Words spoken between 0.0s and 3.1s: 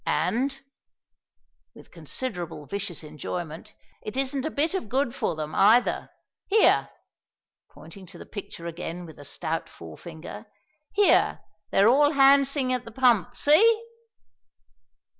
And" with considerable vicious